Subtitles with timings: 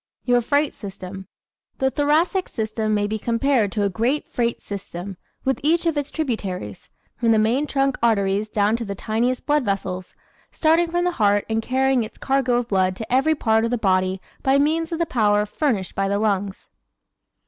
[0.25, 1.27] Your Freight System¶
[1.77, 6.09] The Thoracic system may be compared to a great freight system, with each of its
[6.09, 10.15] tributaries from the main trunk arteries down to the tiniest blood vessels
[10.51, 13.77] starting from the heart and carrying its cargo of blood to every part of the
[13.77, 16.67] body by means of the power furnished by the lungs.